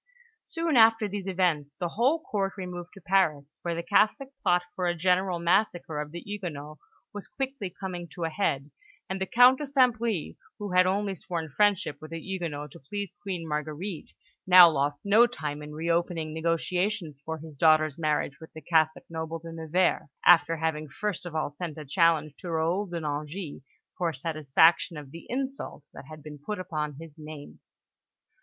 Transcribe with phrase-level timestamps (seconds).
[0.43, 4.87] Soon after these events, the whole Court removed to Paris, where the Catholic plot for
[4.87, 6.81] a general massacre of the Huguenots
[7.13, 8.71] was quickly coming to a head;
[9.07, 9.95] and the Count de St.
[9.99, 14.15] Bris, who had only sworn friendship with the Huguenots to please Queen Marguerite,
[14.47, 19.37] now lost no time in reopening negotiations for his daughter's marriage with the Catholic noble,
[19.37, 23.61] De Nevers, after having first of all sent a challenge to Raoul de Nangis
[23.95, 27.59] for satisfaction of the insult that had been put upon his name.